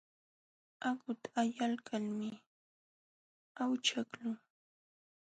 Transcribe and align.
Akhuta 0.89 1.27
allaykalmi 1.41 2.29
awchaqlun. 3.61 4.35